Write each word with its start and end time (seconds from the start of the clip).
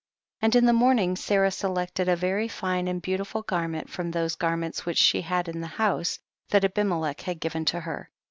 14. 0.39 0.47
And 0.47 0.55
in 0.55 0.65
the 0.65 0.73
morning 0.73 1.15
Sarah 1.15 1.51
se 1.51 1.67
lected 1.67 2.09
a 2.09 2.15
very 2.15 2.47
fine 2.47 2.87
and 2.87 3.03
beautiful 3.03 3.43
gar 3.43 3.67
ment 3.67 3.87
from 3.87 4.09
those 4.09 4.33
garments 4.33 4.83
which 4.83 4.97
she 4.97 5.21
had 5.21 5.47
in 5.47 5.61
the 5.61 5.67
house, 5.77 6.17
that 6.49 6.65
Abimelech 6.65 7.21
had 7.21 7.39
given 7.39 7.65
to 7.65 7.81
her. 7.81 8.09